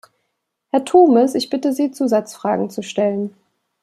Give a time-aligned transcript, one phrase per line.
[0.71, 3.35] Herr Turmes, ich bitte Sie, Zusatzfragen zu stellen.